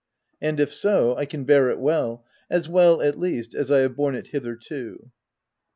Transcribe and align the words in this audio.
And, 0.41 0.59
if 0.59 0.73
so, 0.73 1.15
I 1.15 1.25
can 1.27 1.43
bear 1.43 1.69
it 1.69 1.79
well— 1.79 2.25
as 2.49 2.67
well, 2.67 3.03
at 3.03 3.19
least, 3.19 3.53
as 3.53 3.69
I 3.69 3.81
have 3.81 3.95
borne 3.95 4.15
it 4.15 4.29
hitherto. 4.29 5.11